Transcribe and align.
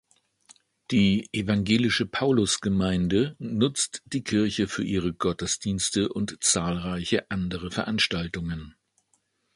Die 0.89 1.29
"Evangelische 1.31 2.07
Paulusgemeinde" 2.07 3.35
nutzt 3.37 4.01
die 4.05 4.23
Kirche 4.23 4.67
für 4.67 4.83
ihre 4.83 5.13
Gottesdienste 5.13 6.09
und 6.11 6.41
zahlreiche 6.43 7.29
andere 7.29 7.69
Veranstaltungen. 7.69 8.75